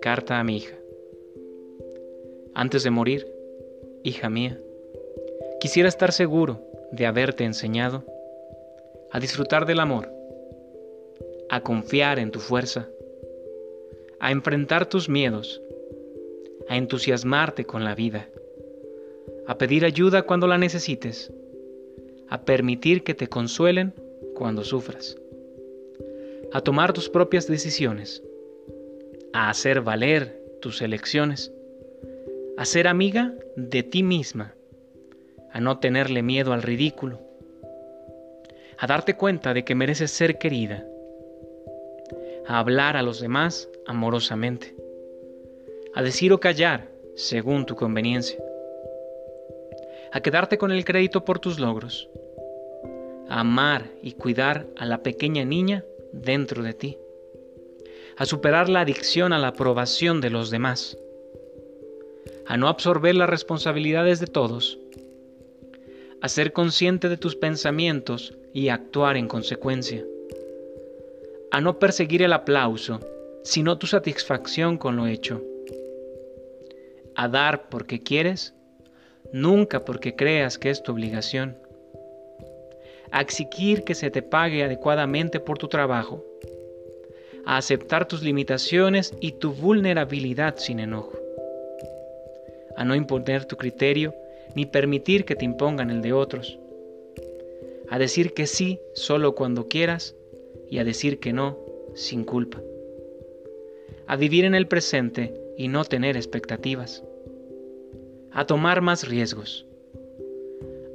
Carta 0.00 0.38
a 0.38 0.44
mi 0.44 0.56
hija. 0.56 0.76
Antes 2.54 2.82
de 2.84 2.90
morir, 2.90 3.26
hija 4.02 4.28
mía, 4.30 4.60
quisiera 5.60 5.88
estar 5.88 6.12
seguro 6.12 6.60
de 6.92 7.06
haberte 7.06 7.44
enseñado 7.44 8.04
a 9.10 9.20
disfrutar 9.20 9.66
del 9.66 9.80
amor, 9.80 10.12
a 11.48 11.60
confiar 11.62 12.18
en 12.18 12.30
tu 12.30 12.40
fuerza, 12.40 12.88
a 14.20 14.32
enfrentar 14.32 14.86
tus 14.86 15.08
miedos, 15.08 15.62
a 16.68 16.76
entusiasmarte 16.76 17.64
con 17.64 17.84
la 17.84 17.94
vida, 17.94 18.28
a 19.46 19.58
pedir 19.58 19.84
ayuda 19.84 20.22
cuando 20.22 20.46
la 20.46 20.58
necesites, 20.58 21.32
a 22.28 22.44
permitir 22.44 23.02
que 23.02 23.14
te 23.14 23.28
consuelen 23.28 23.94
cuando 24.36 24.62
sufras, 24.62 25.16
a 26.52 26.60
tomar 26.60 26.92
tus 26.92 27.08
propias 27.08 27.46
decisiones, 27.46 28.22
a 29.32 29.48
hacer 29.48 29.80
valer 29.80 30.40
tus 30.60 30.82
elecciones, 30.82 31.52
a 32.58 32.64
ser 32.66 32.86
amiga 32.86 33.34
de 33.56 33.82
ti 33.82 34.02
misma, 34.02 34.54
a 35.52 35.60
no 35.60 35.78
tenerle 35.78 36.22
miedo 36.22 36.52
al 36.52 36.62
ridículo, 36.62 37.18
a 38.78 38.86
darte 38.86 39.16
cuenta 39.16 39.54
de 39.54 39.64
que 39.64 39.74
mereces 39.74 40.10
ser 40.10 40.38
querida, 40.38 40.86
a 42.46 42.58
hablar 42.58 42.96
a 42.96 43.02
los 43.02 43.20
demás 43.20 43.70
amorosamente, 43.86 44.76
a 45.94 46.02
decir 46.02 46.32
o 46.32 46.40
callar 46.40 46.88
según 47.14 47.64
tu 47.64 47.74
conveniencia, 47.74 48.38
a 50.12 50.20
quedarte 50.20 50.58
con 50.58 50.72
el 50.72 50.84
crédito 50.84 51.24
por 51.24 51.38
tus 51.38 51.58
logros, 51.58 52.10
amar 53.28 53.90
y 54.02 54.12
cuidar 54.12 54.66
a 54.76 54.86
la 54.86 55.02
pequeña 55.02 55.44
niña 55.44 55.84
dentro 56.12 56.62
de 56.62 56.74
ti 56.74 56.98
a 58.16 58.24
superar 58.24 58.68
la 58.68 58.80
adicción 58.80 59.32
a 59.32 59.38
la 59.38 59.48
aprobación 59.48 60.20
de 60.22 60.30
los 60.30 60.50
demás, 60.50 60.96
a 62.46 62.56
no 62.56 62.68
absorber 62.68 63.14
las 63.14 63.28
responsabilidades 63.28 64.20
de 64.20 64.26
todos, 64.26 64.78
a 66.22 66.28
ser 66.28 66.54
consciente 66.54 67.10
de 67.10 67.18
tus 67.18 67.36
pensamientos 67.36 68.34
y 68.54 68.70
actuar 68.70 69.18
en 69.18 69.28
consecuencia, 69.28 70.02
a 71.50 71.60
no 71.60 71.78
perseguir 71.78 72.22
el 72.22 72.32
aplauso, 72.32 73.00
sino 73.44 73.78
tu 73.78 73.86
satisfacción 73.86 74.78
con 74.78 74.96
lo 74.96 75.06
hecho, 75.06 75.42
a 77.14 77.28
dar 77.28 77.68
porque 77.68 78.02
quieres, 78.02 78.54
nunca 79.30 79.84
porque 79.84 80.16
creas 80.16 80.58
que 80.58 80.70
es 80.70 80.82
tu 80.82 80.92
obligación, 80.92 81.58
a 83.10 83.20
exigir 83.20 83.84
que 83.84 83.94
se 83.94 84.10
te 84.10 84.22
pague 84.22 84.64
adecuadamente 84.64 85.40
por 85.40 85.58
tu 85.58 85.68
trabajo, 85.68 86.24
a 87.44 87.56
aceptar 87.56 88.08
tus 88.08 88.22
limitaciones 88.22 89.14
y 89.20 89.32
tu 89.32 89.52
vulnerabilidad 89.52 90.56
sin 90.56 90.80
enojo, 90.80 91.12
a 92.76 92.84
no 92.84 92.94
imponer 92.94 93.44
tu 93.44 93.56
criterio 93.56 94.14
ni 94.54 94.66
permitir 94.66 95.24
que 95.24 95.36
te 95.36 95.44
impongan 95.44 95.90
el 95.90 96.02
de 96.02 96.12
otros, 96.12 96.58
a 97.88 97.98
decir 97.98 98.32
que 98.32 98.46
sí 98.46 98.80
solo 98.94 99.34
cuando 99.34 99.68
quieras 99.68 100.14
y 100.68 100.78
a 100.78 100.84
decir 100.84 101.20
que 101.20 101.32
no 101.32 101.58
sin 101.94 102.24
culpa, 102.24 102.60
a 104.06 104.16
vivir 104.16 104.44
en 104.44 104.54
el 104.54 104.66
presente 104.66 105.34
y 105.56 105.68
no 105.68 105.84
tener 105.84 106.16
expectativas, 106.16 107.04
a 108.32 108.44
tomar 108.44 108.82
más 108.82 109.08
riesgos, 109.08 109.66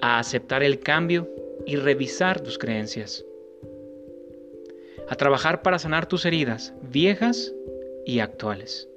a 0.00 0.18
aceptar 0.18 0.62
el 0.62 0.80
cambio 0.80 1.28
y 1.66 1.76
revisar 1.76 2.40
tus 2.40 2.58
creencias. 2.58 3.24
A 5.08 5.14
trabajar 5.16 5.62
para 5.62 5.78
sanar 5.78 6.06
tus 6.06 6.24
heridas 6.24 6.72
viejas 6.82 7.52
y 8.06 8.20
actuales, 8.20 8.88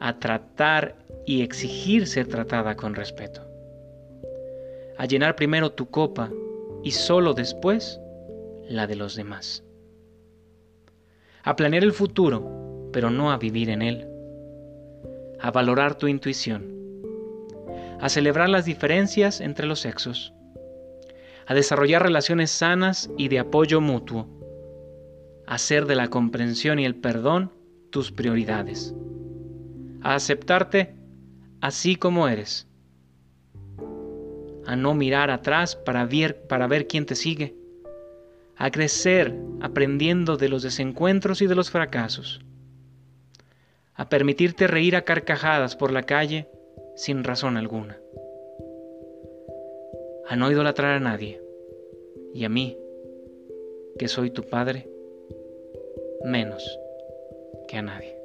a 0.00 0.18
tratar 0.18 0.96
y 1.26 1.42
exigir 1.42 2.06
ser 2.06 2.26
tratada 2.26 2.76
con 2.76 2.94
respeto, 2.94 3.42
a 4.98 5.06
llenar 5.06 5.36
primero 5.36 5.72
tu 5.72 5.90
copa 5.90 6.30
y 6.82 6.90
solo 6.90 7.34
después 7.34 8.00
la 8.68 8.86
de 8.86 8.96
los 8.96 9.16
demás, 9.16 9.64
a 11.42 11.56
planear 11.56 11.84
el 11.84 11.92
futuro, 11.92 12.90
pero 12.92 13.10
no 13.10 13.32
a 13.32 13.38
vivir 13.38 13.70
en 13.70 13.82
él, 13.82 14.08
a 15.40 15.50
valorar 15.50 15.96
tu 15.96 16.06
intuición, 16.06 16.72
a 18.00 18.08
celebrar 18.08 18.48
las 18.48 18.64
diferencias 18.64 19.40
entre 19.40 19.66
los 19.66 19.80
sexos, 19.80 20.32
a 21.46 21.54
desarrollar 21.54 22.02
relaciones 22.02 22.50
sanas 22.50 23.10
y 23.16 23.28
de 23.28 23.38
apoyo 23.38 23.80
mutuo, 23.80 24.28
hacer 25.46 25.86
de 25.86 25.96
la 25.96 26.08
comprensión 26.08 26.78
y 26.78 26.84
el 26.84 26.94
perdón 26.94 27.52
tus 27.90 28.12
prioridades, 28.12 28.94
a 30.02 30.14
aceptarte 30.14 30.94
así 31.60 31.96
como 31.96 32.28
eres, 32.28 32.66
a 34.66 34.76
no 34.76 34.94
mirar 34.94 35.30
atrás 35.30 35.76
para 35.76 36.04
ver, 36.06 36.46
para 36.46 36.66
ver 36.66 36.86
quién 36.86 37.06
te 37.06 37.14
sigue, 37.14 37.54
a 38.56 38.70
crecer 38.70 39.36
aprendiendo 39.60 40.36
de 40.36 40.48
los 40.48 40.62
desencuentros 40.62 41.42
y 41.42 41.46
de 41.46 41.54
los 41.54 41.70
fracasos, 41.70 42.40
a 43.94 44.08
permitirte 44.08 44.66
reír 44.66 44.96
a 44.96 45.02
carcajadas 45.02 45.76
por 45.76 45.92
la 45.92 46.04
calle 46.04 46.48
sin 46.96 47.24
razón 47.24 47.56
alguna, 47.56 47.98
a 50.32 50.36
no 50.36 50.50
idolatrar 50.50 50.94
a 50.94 50.98
nadie 50.98 51.42
y 52.32 52.46
a 52.46 52.48
mí, 52.48 52.78
que 53.98 54.08
soy 54.08 54.30
tu 54.30 54.42
Padre, 54.42 54.88
menos 56.24 56.78
que 57.68 57.76
a 57.76 57.82
nadie. 57.82 58.16